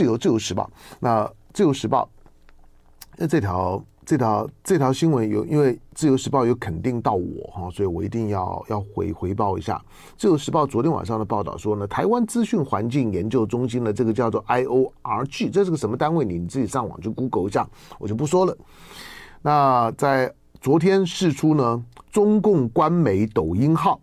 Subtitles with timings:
[0.00, 2.08] 自由自由时报，那自由时报，
[3.18, 3.84] 那这条。
[4.06, 9.76] 这条这条新闻有，因为《自由时报》有肯定到我哈，所以我一定要要回回报一下。
[10.16, 16.24] 《自由时报》昨天晚上的报道说呢，台湾资讯环境研究中心的这个叫做 IORG，这是个什么单位？
[16.24, 17.68] 你自己上网去 Google 一下，
[18.00, 18.56] 我就不说了。
[19.42, 24.00] 那在昨天释出呢，中共官媒抖音号，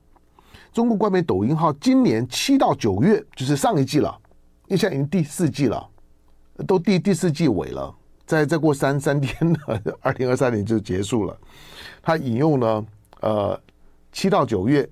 [0.71, 4.17] 中共官媒抖音号今年七到九月，就是上一季了，
[4.67, 5.87] 因为现在已经第四季了，
[6.67, 7.93] 都第第四季尾了。
[8.25, 9.59] 再再过三三天呢，
[10.01, 11.37] 二零二三年就结束了。
[12.01, 12.85] 他引用呢，
[13.21, 13.59] 呃，
[14.11, 14.87] 七到九月，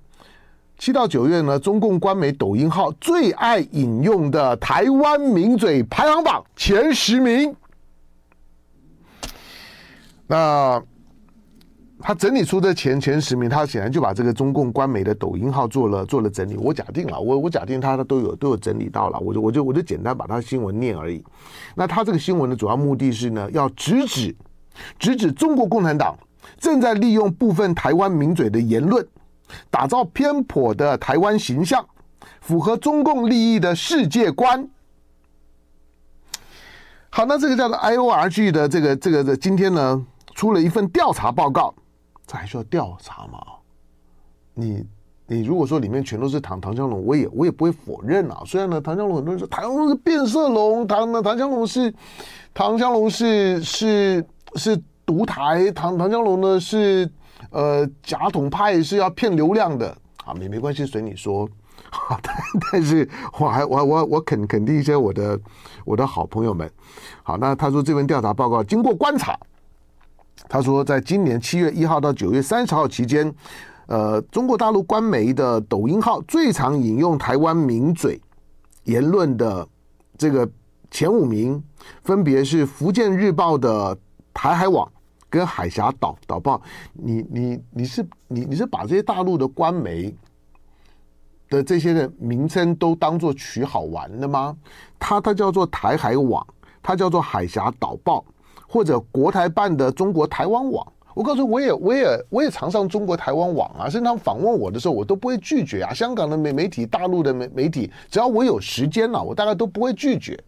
[0.78, 7.54] 七到九月呢，中共官媒抖音号最爱引用的台湾名嘴排行榜前十名。
[10.26, 10.82] 那。
[11.98, 16.54] 他整理出的前前十名，他显然就把这个中共官媒的抖音号做了做了整理。
[16.56, 21.24] 我假定了，我我假定他的都有都有整理到了，我就我就我就简单把他新闻念而已。
[21.74, 24.36] 那他这个新闻的主要目的是呢，要直指
[24.98, 26.14] 直指中国共产党
[26.58, 29.04] 正在利用部分台湾名嘴的言论，
[29.70, 31.84] 打造偏颇的台湾形象，
[32.42, 34.68] 符合中共利益的世界观。
[37.08, 40.04] 好，那这个叫做 IORG 的这个这个的今天呢，
[40.34, 41.74] 出了一份调查报告。
[42.26, 43.38] 这还需要调查吗？
[44.54, 44.84] 你
[45.26, 48.42] 你如果说里面全都是唐唐湘龙，我也我也不会否认啊。
[48.46, 51.94] 虽然呢，唐湘龙很多人说唐湘龙是变色龙，唐呢唐湘龙是
[52.54, 57.10] 唐湘龙是是是独台，唐唐湘龙呢是
[57.50, 60.32] 呃假统派，是要骗流量的啊。
[60.34, 61.48] 没没关系，随你说。
[62.22, 62.34] 但
[62.72, 65.38] 但是我还我我我肯肯定一些我的
[65.84, 66.70] 我的好朋友们。
[67.22, 69.38] 好，那他说这份调查报告经过观察。
[70.48, 73.32] 他说，在今年七月一号到九月三十号期间，
[73.86, 78.20] 呃，中国大陆官媒的抖音号最常引用台湾名嘴
[78.84, 79.66] 言论的
[80.16, 80.48] 这个
[80.90, 81.62] 前五名，
[82.02, 83.96] 分别是福建日报的
[84.32, 84.90] 台海网
[85.28, 86.62] 跟海峡导导报。
[86.92, 90.14] 你你你是你你是把这些大陆的官媒
[91.48, 94.56] 的这些的名称都当做取好玩的吗？
[94.98, 96.46] 它它叫做台海网，
[96.80, 98.24] 它叫做海峡导报。
[98.68, 105.94] 或者国台办的中国台湾网，我告诉，我也我也我也常上中国台湾网啊，甚至他们访问我的时候，我都不会拒绝啊。
[105.94, 110.38] 香港的媒媒体、大陆的媒媒体，只要我有时间了，我大概都不会拒绝。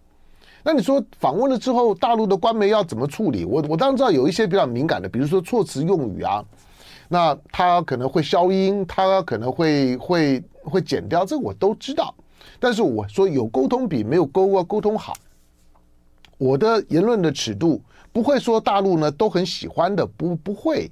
[0.63, 3.47] 那你说访问了之后，大陆的官媒要怎么处理？
[3.47, 6.45] 我我当然知道有一些比较敏感的，比如说措辞用语啊，
[7.09, 12.15] 那他可能会消音，他可能会会会剪掉，这个我都知道。
[12.61, 15.15] 但是我说有沟通比没有沟啊沟通好，
[16.37, 17.81] 我的言论的尺度。
[18.19, 20.91] 不会说大陆呢都很喜欢的，不不会，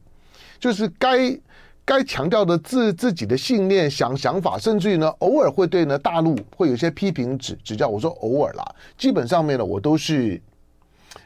[0.61, 1.37] 就是该
[1.85, 7.89] 该强调的自自己的信念、想想法，甚至于呢偶尔会对呢大陆会有些批评指指教。
[7.89, 8.65] 我说偶尔啦，
[8.97, 10.41] 基本上面呢我都是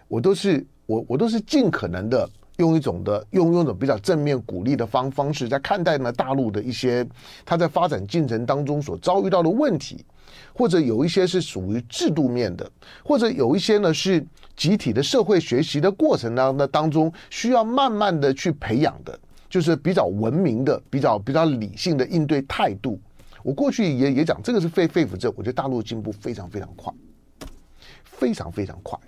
[0.08, 2.26] 我都是我我都是尽可能的
[2.60, 7.04] 用一种的用用一种比较正面鼓励的方方式在看待呢大陆的一些
[7.44, 10.04] 他在发展进程当中所遭遇到的问题。
[10.52, 12.70] 或者有一些是属于制度面的，
[13.04, 19.18] 或者有一些呢是集体的社会学习的过程当的当中需要慢慢的去培养的，
[19.48, 23.00] 就是比较文明的、比较比较理性的应对态度。
[23.42, 26.92] 我过去也也讲，这个是肺肺腑症，我觉得大陆进步非常非常快，
[28.04, 28.98] 非常非常快。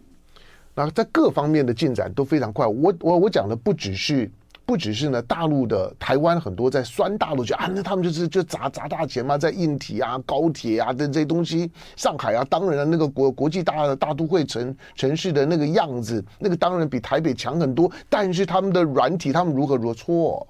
[0.75, 2.67] 那在各方面的进展都非常快。
[2.67, 4.31] 我我我讲的不只是。
[4.65, 20.47] 不只是呢，大陆的台湾很多在酸大陆，就啊，那他们就是就砸砸大钱嘛，在硬体啊、高铁啊的这些东西，上海啊，当然那个国国际大大都会城城市的那个样子，那个当然比台北强很多，但是他们的软体，他们如何如何错？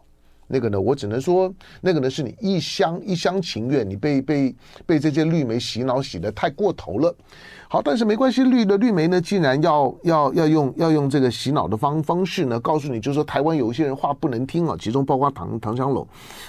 [0.47, 7.17] 那个呢，我只能说，那个呢是你一厢一厢情愿，你被被被这些绿媒洗脑洗得太过头了。
[7.73, 16.07] 好，但是没关系，绿的绿媒呢，既然要要要用要用这个洗脑的方方式呢，告诉你就是说台湾有一些人话不能听啊，其中包括唐唐湘龙。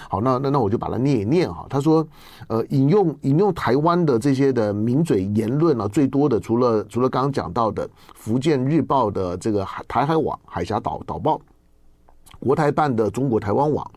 [0.10, 1.66] 好，那那那我就把它念一念哈。
[1.70, 2.06] 他说，
[2.50, 11.40] 呃，引用引用台湾的这些的名嘴言论啊，最多的除了除了刚刚讲到的福建日报的这个海台海网海峡导导报。
[12.38, 13.90] 国台办的中国台湾网，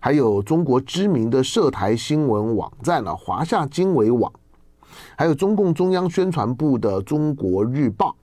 [0.00, 4.32] 还有中国知名的涉台新闻网站呢，华夏经纬网，
[5.16, 8.14] 还有中共中央宣传部的中国日报，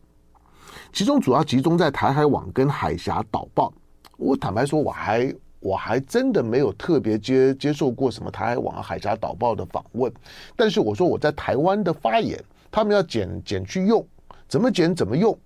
[0.94, 3.74] 其中主要集中在台海网跟海峡导报。
[4.18, 10.12] 我坦白说，我还我还真的没有特别接接受过什么台海网、海峡导报的访问。
[10.56, 14.06] 但是我说我在台湾的发言，他们要剪剪去用，
[14.48, 15.38] 怎么剪怎么用，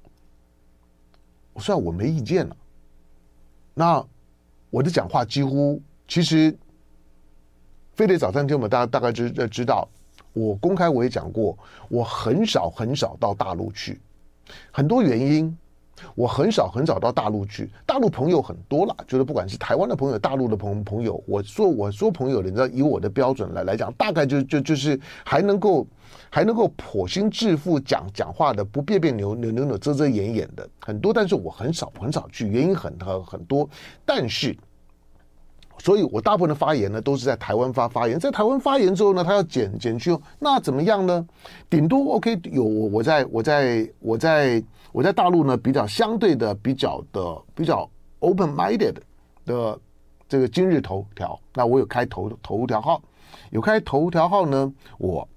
[1.54, 2.56] 我算我没意见了。
[3.74, 4.06] 那。
[4.72, 6.54] 我的讲话几乎其实，
[7.94, 9.88] 非得早餐听我们大大概知知道，
[10.36, 11.58] 我公开我也讲过，
[11.90, 14.00] 我很少很少到大陆去，
[14.72, 15.58] 很多原因。
[16.14, 25.88] 我很少很少到大陆去，大陆朋友很多啦，就是不管是台湾的朋友、大陆的朋朋友，我说我说朋友的，你知道以我的标准来来讲，大概就就就是还能够
[26.30, 33.68] 还能够剖心致富讲讲话的，不别别扭扭扭扭遮遮掩掩的很多，但是我很少很少去，原因很很很多，
[34.06, 34.56] 但是。
[35.78, 38.18] 所以，我大部分的发言呢，都是在台湾发发言。
[38.20, 41.26] 在台湾发言之后呢，他要减减去，那怎么样呢？
[41.70, 47.88] 顶多 OK，有我我在我在我在我在大陆呢，比较相对的比较的比较
[48.20, 48.96] open-minded
[49.46, 49.80] 的
[50.28, 51.40] 这个今日头条。
[51.54, 53.02] 那我有开头头条号，
[53.52, 55.28] 有开头条号呢，我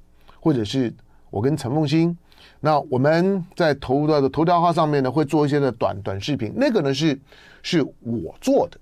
[0.40, 0.94] 或者是
[1.30, 2.16] 我跟陈凤馨，
[2.60, 6.52] 那我们在头的头条号上面呢，会做一些的短短视频。
[6.56, 7.20] 那个呢是
[7.62, 8.78] 是我做的。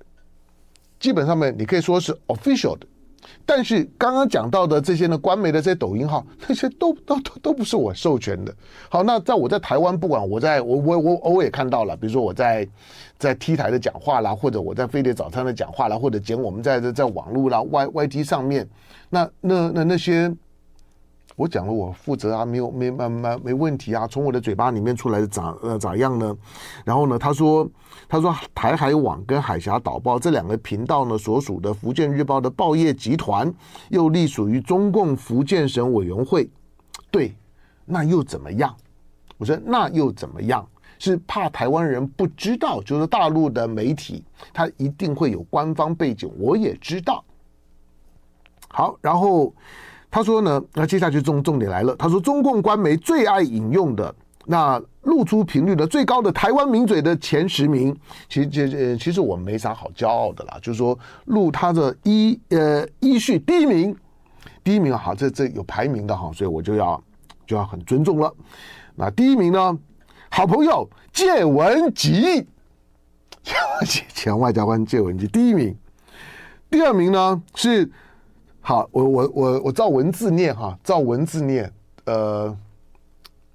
[1.07, 2.87] 基本上面你可以说是 official 的，
[3.45, 8.53] 但是刚刚讲到的这些呢，官媒的这些抖音号，那些都都都都不是我授权的。
[8.89, 12.69] 好，那在我在台湾，不管我在我我我偶尔也看到了，比如说我在
[13.19, 18.69] 在 T 台的讲话啦，或者我在飞碟早餐的讲话啦，或者讲我们在在网络啦 Y Y T 上面，
[19.09, 20.35] 那那那那些。
[21.37, 24.07] 我讲了，我负责啊，没有没没没没问题啊。
[24.07, 26.35] 从我的嘴巴里面出来的咋呃咋样呢？
[26.83, 27.69] 然后呢，他说
[28.09, 33.53] 他说台海网跟海峡导报这两个频道呢，所属的福建日报的报业集团
[33.91, 36.49] 又隶属于中共福建省委员会。
[37.11, 37.35] 对，
[37.85, 38.75] 那又怎么样？
[39.37, 40.67] 我说那又怎么样？
[40.99, 44.25] 是怕台湾人不知道，就是大陆的媒体，
[44.55, 47.23] 他一定会有官方背景，我也知道。
[48.69, 49.53] 好，然后。
[50.11, 51.95] 他说呢，那接下去重重点来了。
[51.97, 54.15] 他说，中共官媒最爱引用的，
[54.47, 57.95] 那露出频率的最高的台湾名嘴的前十名，
[58.29, 60.59] 其实这呃，其实我没啥好骄傲的啦。
[60.63, 63.95] 就是说，录他的依呃依序第一名，
[64.65, 67.03] 第一名好，这这有排名的哈，所以我就要
[67.47, 68.33] 就要很尊重了。
[68.95, 69.79] 那第一名呢，
[70.31, 72.47] 好朋友介文吉，
[74.15, 75.77] 前外交官介文吉第一名。
[76.71, 77.91] 第二名呢是。
[78.69, 81.73] 好，我我我我照文字念哈，照文字念，
[82.05, 82.49] 呃，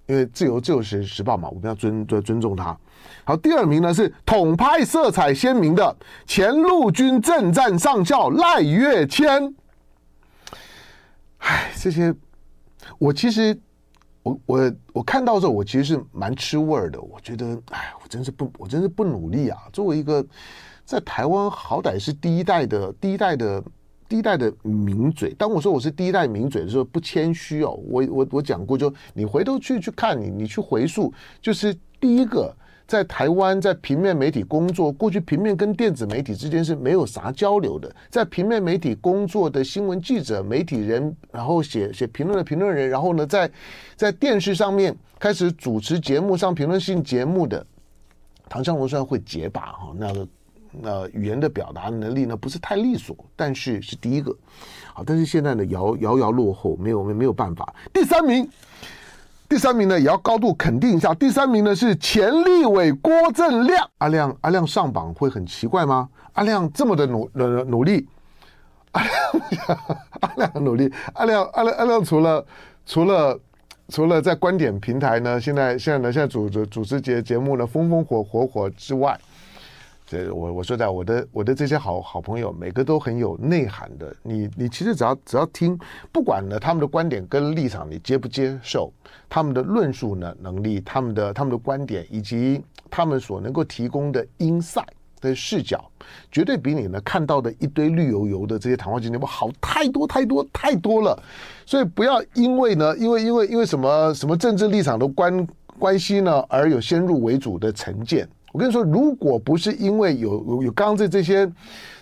[0.05, 2.77] 因为自由自由时时报嘛，我们要尊尊尊重他。
[3.25, 5.93] 好，第二名呢是统派色彩鲜明的
[6.25, 9.53] 前陆军政战上校赖岳谦。
[11.39, 12.15] 唉，这些
[12.97, 13.59] 我其实
[14.23, 17.01] 我我我看到的时候，我其实是蛮吃味儿的。
[17.01, 19.59] 我觉得，哎，我真是不，我真是不努力啊。
[19.73, 20.25] 作为一个
[20.85, 23.61] 在台湾，好歹是第一代的第一代的。
[24.11, 27.79] 第一代的名嘴，当我说我是第一代名嘴的时候，不谦虚哦。
[27.87, 32.53] 我我我讲过，就你回头去去看你，你去回溯，就是第一个
[32.85, 43.49] 在台湾在平面媒体工作，过去平面跟电子媒体之间是没有啥交流的，在平面媒体工作的新闻记者、媒体人，然后写写评论的评论人，然后呢，在
[43.95, 47.65] 在电视上面开始主持节目上评论性节目的
[48.49, 50.27] 唐湘龙，虽然会结巴哈，那个。
[50.71, 54.33] 那语言的表达能力呢，不是太利索，但是是第一个，
[54.93, 57.73] 好，但是现在呢，遥遥遥落后，没有没没有办法。
[57.91, 58.49] 第三名，
[59.49, 61.13] 第三名呢，也要高度肯定一下。
[61.13, 66.07] 第三名呢是前立委郭正亮，阿亮阿亮上榜会很奇怪吗？
[66.33, 68.07] 阿亮这么的努努努力，
[68.93, 69.77] 阿亮
[70.21, 72.45] 阿亮很努力，阿亮阿亮阿亮除了
[72.85, 73.37] 除了
[73.89, 79.19] 除了在观点平台呢，现在现在呢现在主主主持节节目呢风风火火火之外。
[80.11, 84.13] 这我我说在我的我的这些好好朋友，每个都很有内涵的。
[84.21, 85.79] 你你其实只要只要听，
[86.11, 88.91] 不管呢他们的观点跟立场你接不接受，
[89.29, 94.83] 他们的论述呢能力，他们的他们的观点以及他们所能够提供的 insight
[95.21, 95.89] 的视角，
[96.29, 101.17] 绝对比你呢看到的一堆绿油油的这些谈话节目好太多太多太多了。
[101.65, 105.47] 所以不要因为呢，因为因为因为什么什么政治立场的关
[105.79, 108.27] 关系呢，而有先入为主的成见。
[108.51, 111.51] 我跟你说，如果不是因为有有有刚刚这这些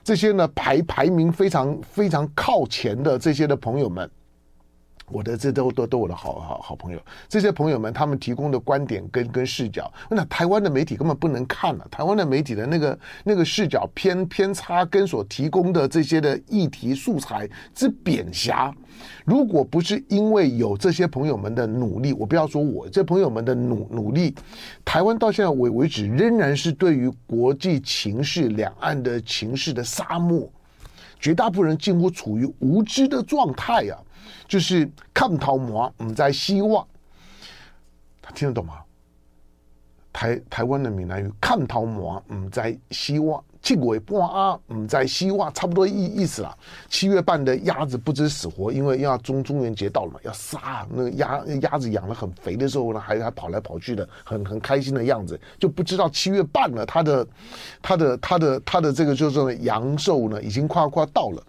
[0.03, 4.09] 这些呢排排名非常非常靠前的这些的朋友们。
[5.11, 18.73] 我的这都都都我的好好好朋友，这些朋友们他们提供的观点跟跟视角，那台湾的媒体根本不能看了，台湾的媒体的那个那个视角偏偏差，跟所提供的这些的议题素材之扁狭。
[19.23, 24.35] 如果不是因为有这些朋友们的努力，我不要说我这朋友们的努努力，
[24.83, 30.51] 台湾到现在为为止仍然是对于国际情势、两岸的情势的沙漠，
[31.19, 33.95] 绝大部分人近乎处于无知的状态啊。
[34.49, 36.85] 就是看头膜，唔在希望，
[38.19, 38.83] 他听得懂吗？
[40.11, 46.55] 台台湾的闽南语，看头膜，唔在希望，七鬼半啊，嗯，在西哇，差不多意意思啦。
[46.87, 57.27] 七月半的鸭子不知死活，因为要中中元节到了嘛，要杀那个鸭鸭子养得很肥的时候呢，还还跑来跑去的，很很开心的样子，就不知道七月半了，它的
[57.81, 61.43] 它的它的它的这个就是阳寿呢，已经快快到了。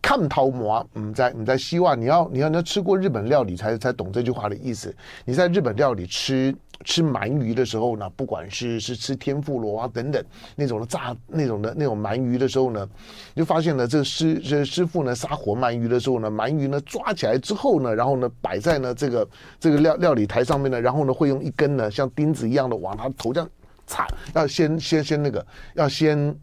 [0.00, 4.94] 看桃模，嗯，在你在西哇，你要你要你要吃过日本料理才才懂这句话的意思。
[5.24, 6.54] 你在日本料理吃。
[6.84, 12.88] 吃鳗鱼的时候呢，不管是是吃天妇罗啊等等那种的炸那种的那种鳗鱼的时候呢，
[13.34, 19.28] 就发现呢，这师这师傅呢杀活鳗鱼的时候呢，鳗鱼呢抓起来之后呢，然后呢摆在呢这个
[19.58, 23.48] 这个料料理台上面呢，然后呢会用一根呢像钉子一样的往他头这样
[23.86, 26.36] 插，要先先先那个要先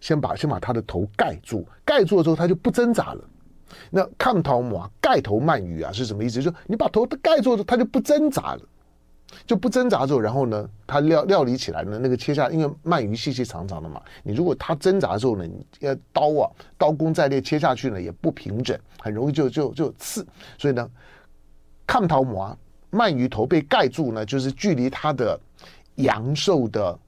[0.00, 3.24] 先把先把他的头盖住，盖住了之后他就不挣扎了。
[3.90, 6.40] 那看头嘛，盖头鳗鱼啊是什么意思？
[6.40, 8.60] 就是你把头盖住了，他就不挣扎了。
[9.44, 20.26] 就不挣扎之后，然后呢，它料料理起来呢，那个切下，因为鳗鱼细细长长的嘛，你如果它挣扎的时候呢，你要刀啊，刀工再利切下去呢，也不平整，很容易就就就刺。
[20.56, 20.88] 所以呢，
[21.86, 22.56] 看头膜
[22.92, 25.38] 鳗鱼头被盖住呢，就是距离它的
[25.96, 26.98] 阳寿的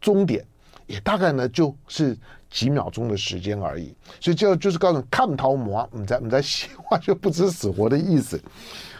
[0.00, 0.44] 终点，
[0.86, 2.16] 也大概呢就是
[2.50, 3.94] 几秒钟的时间而已。
[4.20, 8.40] 所以就就是告诉你看头膜，你在你在 西话就不知死活的意思。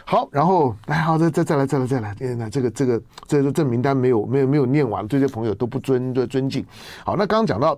[0.09, 2.15] 好，然后来，好，再再再来，再来，再来。
[2.35, 6.65] 那这个这个这个这名单没有没有没有念完，这些朋友都不尊的尊敬。
[7.03, 7.77] 好，那刚刚讲到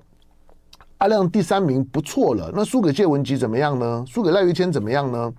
[1.00, 4.06] 阿亮第三名不错了，那输给谢文吉怎么样呢？
[4.08, 5.34] 输给赖玉谦怎么样呢？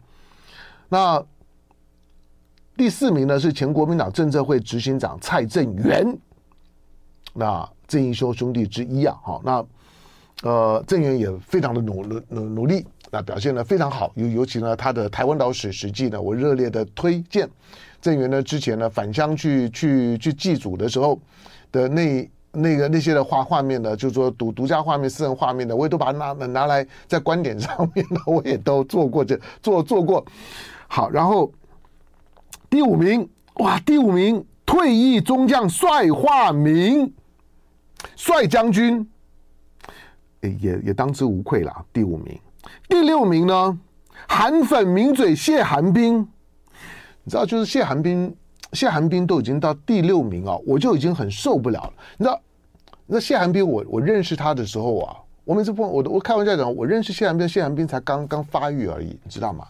[0.88, 1.25] 那
[2.76, 6.18] 第四名呢是前国民党政策会执行长蔡正元，
[7.32, 9.16] 那郑义修兄弟之一啊。
[9.23, 9.64] 好，那
[10.42, 12.85] 呃正元也非常的努努努努力。
[13.11, 17.49] 那表现得非常好，尤尤其呢，他的台湾岛史实记呢，我热烈的推荐。
[18.00, 21.21] 郑源呢，之前呢返乡去去去祭祖的时候
[21.71, 30.25] 的那那个那些的画画面呢，就是说独独家画面、私人画面的，我也都把它拿拿来在观点上面呢，我也都做过这做做过。
[30.88, 31.52] 好，然后
[32.71, 37.12] 第五名，哇，第五名退役中将帅化明，
[38.17, 39.07] 帅将军，
[40.40, 42.38] 也也当之无愧了，第五名。
[42.89, 43.79] 第六名呢，
[44.29, 46.21] 韩粉名嘴谢寒冰，
[47.25, 48.35] 你知道，就是谢寒冰，
[48.73, 51.93] 谢寒冰都已经到第六名啊，我就已经很受不了了。
[52.19, 52.41] 你知道，
[53.07, 59.67] 那谢寒冰，我我认识他的时候啊，我每次碰我都我开玩笑讲，我认识谢寒冰，谢寒冰才刚刚发育而已，你知道吗？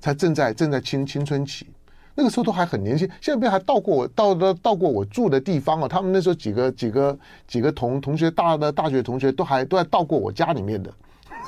[0.00, 1.66] 才正在正在青青春期，
[2.14, 3.08] 那个时候都还很年轻。
[3.20, 10.90] 谢寒冰还到过我到的到过我住的地方啊，他们那时候几个几个几个同同学大的大学同学都还都还到过我家里面的。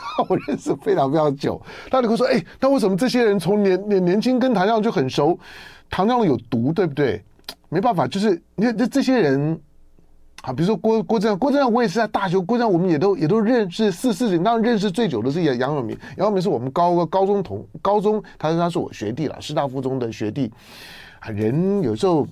[0.29, 5.39] 我认识非常非常久，他就会说：“哎，那为什么这些人从年年年轻跟唐将就很熟？
[5.89, 7.23] 唐将有毒，对不对？
[7.69, 9.61] 没办法，就是你看这这些人，
[10.43, 20.51] 啊，比如说郭郭正亮，郭正亮我也是在大学，郭正我们也都也都认识四四年，当然认识最久的是杨杨永明，杨永明是我们高高中同高中，他说他是我学弟了，师大附中的学弟，
[21.21, 22.27] 啊，人有时候。”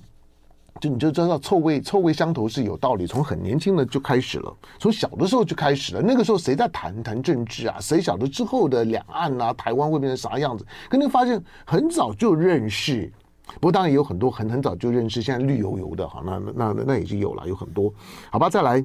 [0.79, 6.01] 就你就知道臭味臭味相投是有道理，从很年轻的就开始了，从小的时候就开始了。
[6.01, 7.77] 那个时候谁在谈谈政治啊？
[7.81, 10.65] 谁晓得之后的两岸啊、台湾会变成啥样子？
[10.89, 13.11] 可能发现很早就认识，
[13.55, 17.93] 不过当然也有很多很很早就认识，现在绿油油的哈，那那那那已经有了，有很多。
[18.31, 18.81] 好吧，再来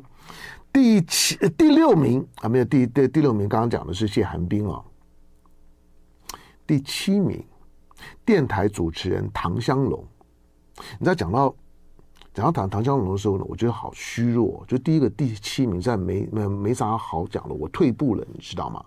[0.72, 4.82] 第七第六名啊，没有第第第六名，刚刚讲的是谢寒冰啊。
[6.66, 7.40] 第七名，
[8.24, 10.04] 电台主持人唐香龙，
[10.98, 11.54] 你知道讲到。
[12.34, 14.64] 讲到唐唐江龙的时候呢，我觉得好虚弱。
[14.66, 18.84] 就第一个第七名，在没没没啥好讲的，我退步了，你知道吗？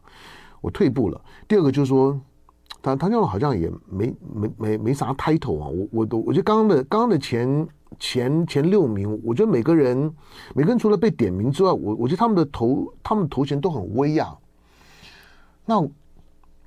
[0.59, 1.21] 我退步了。
[1.47, 2.19] 第二个就是说，
[2.81, 5.67] 唐唐湘龙好像也没没没没啥 title 啊。
[5.69, 7.65] 我我都我觉得刚刚的刚刚的前
[7.97, 10.13] 前前六名，我觉得每个人
[10.53, 14.37] 每个人除了被点名之外，我我觉得他们的头他们的头衔都很威啊。
[15.63, 15.79] 那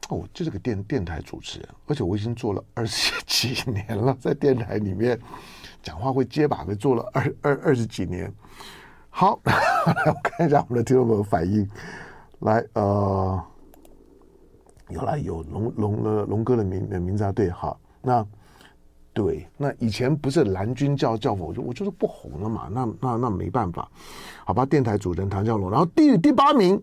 [0.08, 5.20] 哦，就是个电电台主持人，而且我已经做了二十几年了，在电台里面。
[5.82, 8.32] 讲话会结巴，会做了二二二十几年。
[9.08, 9.54] 好， 来
[10.06, 11.68] 我看一下我们的听众朋友反应。
[12.40, 13.42] 来，呃，
[14.88, 18.24] 有来有龙龙的龙哥的名名字啊，对，好，那
[19.12, 23.90] 对，那以前不是蓝军教教父，我就我就是不红了嘛，那那那没办法，
[24.44, 24.64] 好吧。
[24.64, 26.80] 电台主持人唐湘龙，然后第第八名，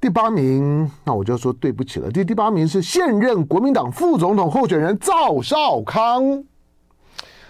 [0.00, 2.10] 第八名，那我就说对不起了。
[2.10, 6.42] 第第八名是现任国民党副总统候选人赵少康。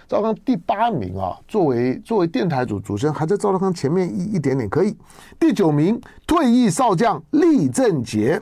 [0.07, 4.95] 赵康第八名啊，作为作为电台主主持人，还在赵康前面一一点点可以。
[5.37, 8.41] 第九名，退役少将厉正杰。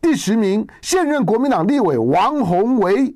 [0.00, 3.14] 第十名，现任国民党立委王鸿薇。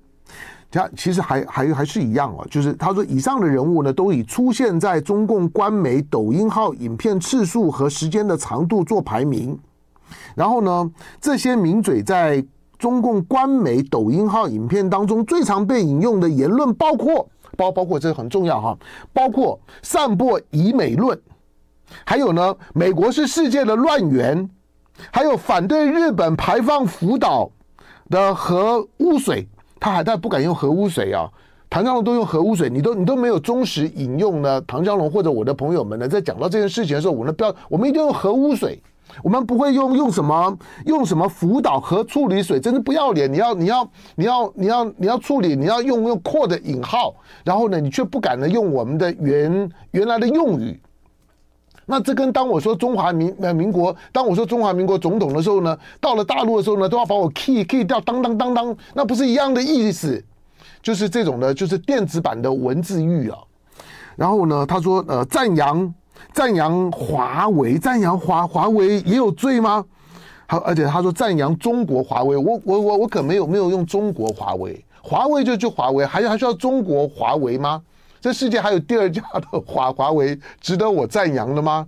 [0.69, 9.59] 他其实还还还是一样哦，就是他说以上的人物呢，都以出现在中共官媒抖音号影片次数和时间的长度做排名。
[10.35, 12.45] 然后呢，这些名嘴在
[12.79, 18.79] 中共官媒抖音号影片当中最常被引用的言论，包括包包括这个很重要哈，
[19.13, 21.19] 包括散播以美论，
[22.05, 24.49] 还有呢，美国是世界的乱源，
[25.11, 27.51] 还有反对日本排放福岛
[28.11, 29.49] 的核污水，
[29.81, 31.31] 他还他不敢用核污水啊，
[31.71, 38.83] 唐江龙都用核污水，你都你都没有忠实引用呢，唐江龙或者我的朋友们呢，在讲到这件事情的时候，我呢不要，我们一定用核污水。
[39.23, 43.33] 我们不会用用什么用什么福岛核处理水，真是不要脸！
[43.33, 50.79] 你要你要你要你要你要处理，你要用用扩的引号，然后呢，你却不敢呢用我们的原原来的用语。
[51.87, 60.23] 那这跟当我说中华民呃民国，当我说中华民国总统的时候呢，到了大陆的时候呢，都要把我 key key 掉，当当当当，那不是一样的意思？
[60.83, 63.39] 就是这种的，就是电子版的文字狱啊。
[64.17, 65.95] 然后呢，他说呃赞扬。
[66.33, 69.85] 赞扬华为，赞扬华华为也有罪吗？
[70.47, 77.83] 好，而且他说赞扬中国华为，我我我我可没有没有用中国华为，华为就就华为，还还需要中国华为吗？
[78.21, 81.87] 这世界还有第二家的华华为值得我赞扬的吗？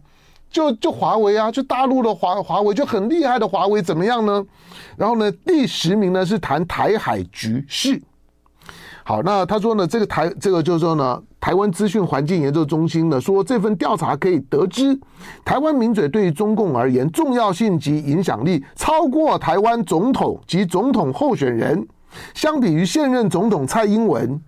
[0.51, 4.45] 就就华为啊，就大陆的华华为就很厉害的华为怎么样呢？
[4.97, 8.01] 然后呢，第十名呢是谈台海局势。
[9.09, 11.23] 好，那他说呢，这个台这个就是说呢。
[11.41, 15.01] 台湾资讯环境研究中心呢说，这份调查可以得知，
[15.47, 21.89] 台湾名嘴对于中共而言重要性及影响力超过台湾总统及总统候选人。
[22.35, 24.39] 相比于现任总统蔡英文、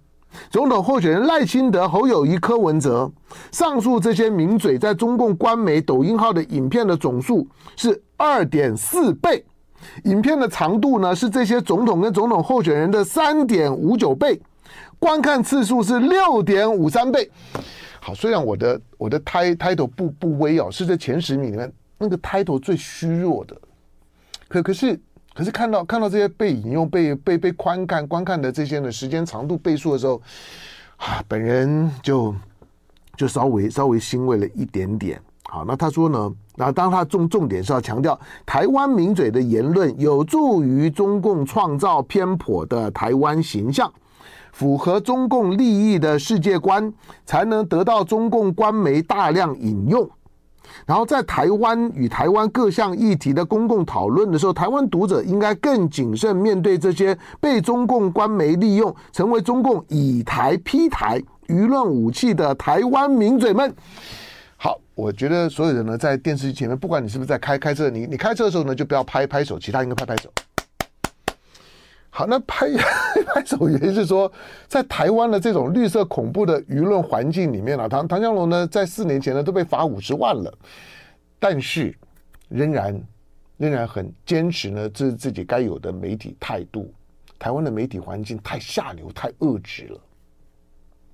[0.51, 3.11] 总统候选人赖清德、侯友谊、柯文哲，
[3.51, 9.43] 上述这些名嘴在中共官媒抖音号的影片的总数是二点四倍，
[10.05, 14.39] 影片的长度呢是这些总统跟总统候选人的三点五九倍。
[15.01, 17.29] 观看次数是六点五三倍。
[18.01, 23.57] 好，虽然我的我的 title 不不威哦，是在前十名里面那个 title 最虚弱的。
[24.47, 25.01] 可可是
[25.35, 30.21] 可是看到看到这些被引用、被被被观看观看的这些的时间长度倍数的时候，
[30.97, 32.35] 啊，本人就
[33.17, 35.21] 就稍微稍微欣慰了一点点。
[35.45, 36.33] 好，那他说呢？
[36.57, 43.91] 那当他重重点是要强调，台湾名嘴的言论有助于中共创造偏颇的台湾形象。
[44.53, 46.93] 符合中共利益的世界观，
[47.25, 50.09] 才能得到中共官媒大量引用。
[50.87, 63.75] 然后在台湾与台湾各项议题的公共讨论的时候，台湾读者应该更谨慎面对这些被中共官媒利用，成为中共以台批台舆论武器的台湾名嘴们。
[64.57, 70.31] 好，我觉得所有人呢，在电视机前面，不管你是不是在开开车，你你开车的时候呢，就不要拍拍手，其他应该拍拍手。
[72.21, 72.67] 好，那拍
[73.33, 74.31] 拍手原因是说，
[74.69, 80.53] 在台湾的这种绿色恐怖的舆论环境里面啊，唐唐江龙呢，在四年前呢都被罚五十万了，
[81.39, 81.97] 但是
[82.51, 83.03] 仍然
[83.57, 86.93] 仍然很坚持呢，自自己该有的媒体态度。
[87.39, 89.99] 台湾的媒体环境太下流、太恶质了。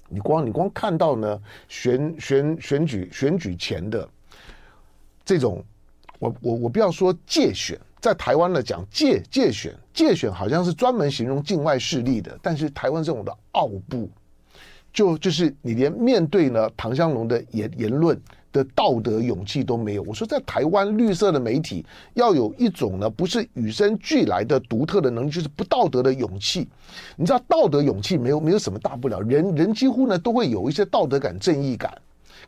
[0.09, 4.09] 你光你光看到呢，选选选举选举前的
[5.25, 5.64] 这种，
[6.19, 7.79] 我我我不要说借选。
[8.01, 14.09] 在台湾呢，讲借借选，界选好像是专门形容境外势力的，但是台湾这种的傲步，
[14.92, 18.20] 就就是你连面对呢唐湘龙的言言论
[18.52, 20.02] 的道德勇气都没有。
[20.02, 26.68] 我说在台湾绿色的媒体要有一种呢，不是与生俱来的独特的能力，就是不道德的勇气。
[27.16, 31.90] 你知道道德勇气没有没有什么大不了，人人几乎呢都会有一些道德感、正义感。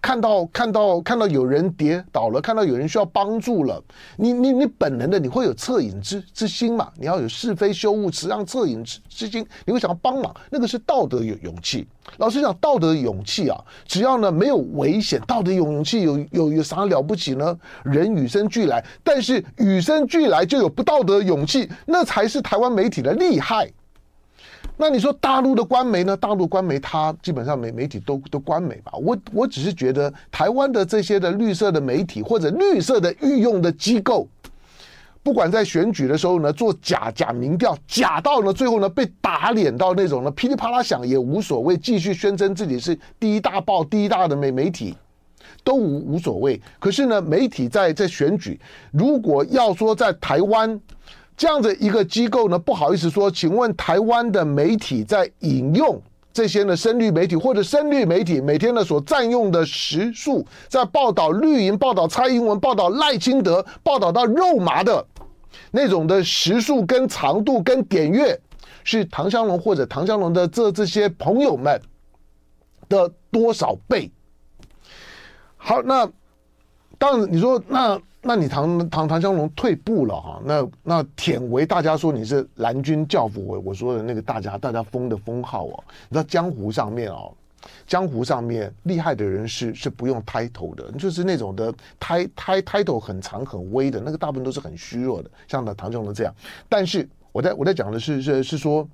[0.01, 3.83] 看到看到看到有人跌倒了，看到有人需要帮助了，
[4.17, 6.91] 你你你本能的你会有恻隐之之心嘛？
[6.97, 11.87] 你要有是非羞恶辞让恻隐之之心，你会想要帮忙，那个是道德有勇气。
[12.17, 17.59] 老实讲，道德勇气啊，只要呢没有危险，道德勇勇气有有有啥了不起呢？
[17.85, 23.71] 人与生俱来，但是与生俱来就有不道德勇气，那才是台湾媒体的厉害。
[24.81, 26.17] 那你说大陆的官媒呢？
[26.17, 28.93] 大陆官媒它基本上媒媒体都都官媒吧。
[28.95, 34.29] 我我只是觉得台湾的这些的绿色的媒体或者绿色的御用的机构，
[35.21, 44.95] 不管在选举的时候呢做假假民调，假到呢最后呢被打脸到那种呢噼里啪啦响也无所谓，继续宣称自己是第一大报、第一大的媒媒体
[45.65, 46.61] 都无无所谓。
[46.79, 48.61] 可是呢，媒体在在选举，
[48.93, 50.81] 如果要说在台湾。
[51.39, 65.07] 这样的一个机构呢，不好意思说，请问台湾的媒体在引用这些呢深绿媒体或者深绿媒体每天呢所占用的时数，在报道绿营、报道蔡英文、报道赖清德、报道到肉麻的
[65.71, 68.37] 那种的时数跟长度跟点阅，
[68.83, 71.81] 是唐湘龙或者唐湘龙的这这些朋友们
[72.89, 74.11] 的多少倍？
[75.57, 76.11] 好，那
[76.99, 87.33] 当然你说那那你唐唐唐湘龙退步了哈，那那舔为大家说你是蓝军教父，我我说的那个大家大家封的封号哦，你知道江湖上面哦。
[87.87, 96.35] 江湖上面厉害的人是是不用 title 的，就是那种的 title title 很长很威的那个，大部分都是很虚弱的，像的唐湘龙这样。
[96.69, 98.87] 但是我在我在讲的是是是说，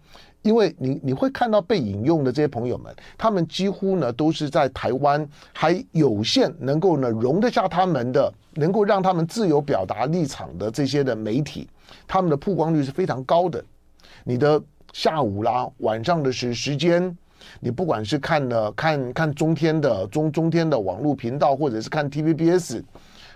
[0.44, 11.66] 因为你你会看到被引用的这些朋友们，他们几乎呢都是在台湾还有限能够呢容得下他们的，能够让他们自由表达立场的这些的媒体，
[12.06, 13.64] 他们的曝光率是非常高的。
[14.22, 17.16] 你的下午啦，晚上的时时间。
[17.60, 22.82] 你不管是看了看看中天的中中天的网络频道，或者是看 TVBS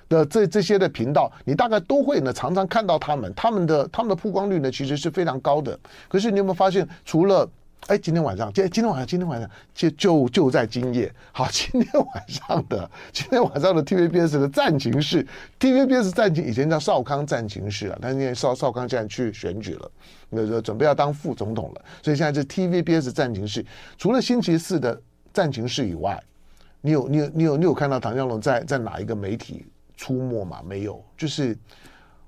[0.08, 5.78] 的这这些的频道，你大概都会呢常常看到他们，他们的他们的曝光率呢其实是非常高的。
[6.08, 7.48] 可是你有没有发现，除了
[7.86, 11.10] 哎，今天晚上，今今天晚上，今天晚上就就就在今夜。
[11.32, 15.24] 好，今天晚上的今天晚上的 TVBS 的战情室
[15.60, 19.90] ，TVBS 战情以前叫少康战情室啊，但是因为少少康现在去选举了，
[20.28, 23.64] 那个准备要当副总统了，所以现在是 TVBS 战情室。
[23.96, 25.00] 除了星期四的
[25.32, 26.20] 战情室以外，
[26.80, 29.64] 你有你有你有你有看到唐湘龙在在哪一个媒体
[29.98, 30.62] 出没吗？
[30.66, 31.54] 没有，就是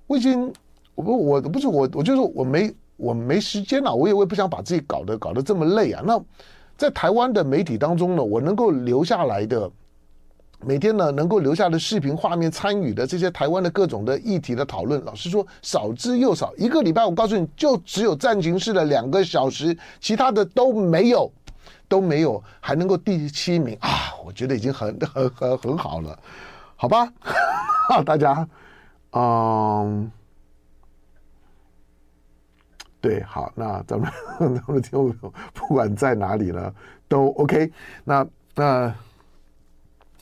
[0.06, 0.52] 我已经
[0.94, 2.70] 我不我不是我我就是我没。
[3.02, 6.02] 我没时间了，我也我也不想把自己搞得搞得这么累啊。
[6.04, 6.22] 那
[6.76, 9.70] 在台湾的媒体当中呢，我能够留下来的，
[10.66, 16.54] 每天呢能够留下的视频画面参与的这些台湾的各种的议题的讨论，老实说少之又少。
[16.58, 21.32] 一个礼拜我告诉你就只有战情室的两个小时，其他的都没有，
[21.88, 26.18] 都没有，还能够第七名啊，我觉得已经很很很很好了，
[26.80, 27.12] 好吧？
[28.06, 28.48] 大家，
[29.12, 30.10] 嗯。
[33.02, 35.12] 对，好，那咱们 咱们听众
[35.52, 36.74] 不管在哪里呢，
[37.06, 37.70] 都 OK
[38.02, 38.26] 那。
[38.54, 38.92] 那，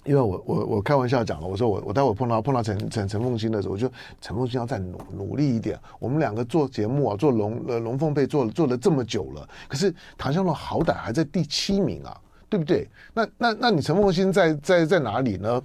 [0.02, 3.88] 因为我我我开玩笑讲了，我说我我待会碰到碰到陈陈陈凤馨的时候，我就
[4.20, 5.78] 陈凤馨要再努努力一点。
[6.00, 12.88] 我们两个做节目啊，做龙呃龙凤配做做了这么久了，可是唐湘龙好歹还在第七名啊，对不对？
[13.14, 15.62] 那那那你陈凤馨在在在哪里呢？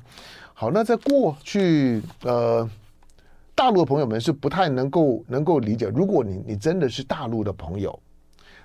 [0.64, 2.70] 好，那在过去呃。
[3.56, 7.98] 大陆的朋友们是不太能够能够理解，如果你你真的是大陆的朋友，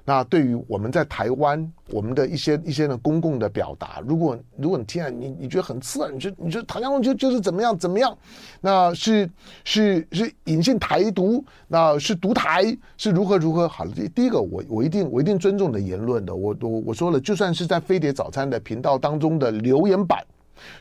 [0.03, 8.17] 那对于我们在台湾我们的一些一些的公共的表达，如果如果你听了你你觉得很刺耳，你觉得你觉得唐湘龙就就是怎么样怎么样，
[8.63, 9.29] 那是
[9.63, 13.69] 是是隐性台独，那是独台，是如何如何？
[13.69, 20.25] 好了，第第一个我我一定我一定尊重的言论的，我我我说了，就算是在飞碟早餐的频道当中的留言板，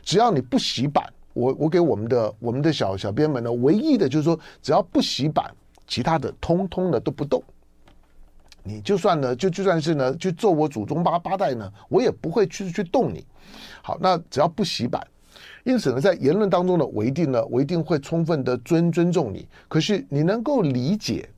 [0.02, 1.04] 只要你不洗版。
[1.34, 5.54] 我我给我们的我们的小小编们呢，唯一的就是说，只要不洗版，
[5.86, 7.40] 其他的通通的都不动。
[8.64, 13.24] 你就算呢，就就算是呢，去揍我祖宗八八代呢，我也不会去去动你。
[13.82, 15.00] 好，那只要不洗版，
[15.62, 19.46] 因此呢，在言论当中呢，我一定呢，我一定会充分的尊尊重你。
[19.68, 21.28] 可是你能够理解？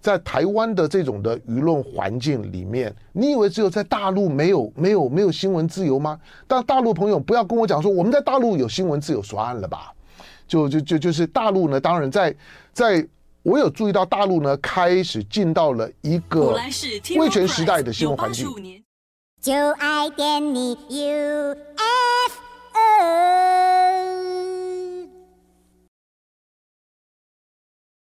[0.00, 6.20] 在台湾的这种的舆论环境里面，你以为只有在大陆没有没有没有新闻自由吗？
[6.46, 9.92] 但大陆朋友不要跟我讲说我们在大陆有新闻自由说案了吧？
[10.46, 12.32] 就就就就是大陆呢，当然在
[12.72, 13.04] 在，
[13.42, 16.56] 我有注意到大陆呢开始进到了一个
[17.16, 18.46] 威权时代的新闻环境。
[19.40, 21.56] 就爱点你 UFO